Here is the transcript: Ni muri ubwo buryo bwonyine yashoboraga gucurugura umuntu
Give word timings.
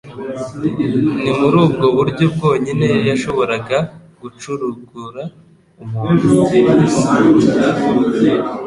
Ni 1.23 1.31
muri 1.39 1.55
ubwo 1.65 1.85
buryo 1.97 2.25
bwonyine 2.33 2.87
yashoboraga 3.09 3.77
gucurugura 4.21 5.23
umuntu 5.81 6.27